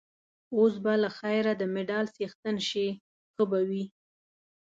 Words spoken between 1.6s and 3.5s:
مډال څښتن شې، ښه